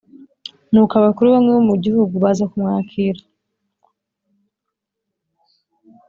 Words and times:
Nuko 0.71 0.93
abakuru 1.01 1.27
bamwe 1.33 1.51
bo 1.55 1.63
mu 1.69 1.75
gihugu 1.83 2.13
baza 2.23 2.43
kumwakira 2.51 3.21